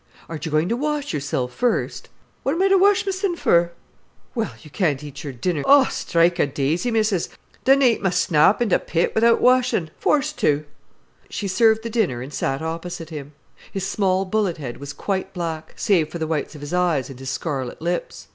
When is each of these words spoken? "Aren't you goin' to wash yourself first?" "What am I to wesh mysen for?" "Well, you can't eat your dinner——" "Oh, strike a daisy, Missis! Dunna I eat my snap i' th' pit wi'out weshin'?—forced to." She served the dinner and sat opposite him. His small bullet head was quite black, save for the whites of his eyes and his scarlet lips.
"Aren't 0.27 0.47
you 0.47 0.51
goin' 0.51 0.67
to 0.67 0.75
wash 0.75 1.13
yourself 1.13 1.53
first?" 1.53 2.09
"What 2.41 2.55
am 2.55 2.63
I 2.63 2.69
to 2.69 2.77
wesh 2.79 3.05
mysen 3.05 3.35
for?" 3.37 3.71
"Well, 4.33 4.51
you 4.63 4.71
can't 4.71 5.03
eat 5.03 5.23
your 5.23 5.31
dinner——" 5.31 5.61
"Oh, 5.67 5.89
strike 5.91 6.39
a 6.39 6.47
daisy, 6.47 6.89
Missis! 6.89 7.29
Dunna 7.65 7.85
I 7.85 7.87
eat 7.89 8.01
my 8.01 8.09
snap 8.09 8.63
i' 8.63 8.65
th' 8.65 8.87
pit 8.87 9.13
wi'out 9.15 9.39
weshin'?—forced 9.43 10.39
to." 10.39 10.65
She 11.29 11.47
served 11.47 11.83
the 11.83 11.91
dinner 11.91 12.23
and 12.23 12.33
sat 12.33 12.63
opposite 12.63 13.11
him. 13.11 13.33
His 13.71 13.85
small 13.85 14.25
bullet 14.25 14.57
head 14.57 14.77
was 14.77 14.91
quite 14.91 15.33
black, 15.35 15.73
save 15.75 16.09
for 16.09 16.17
the 16.17 16.25
whites 16.25 16.55
of 16.55 16.61
his 16.61 16.73
eyes 16.73 17.11
and 17.11 17.19
his 17.19 17.29
scarlet 17.29 17.79
lips. 17.79 18.27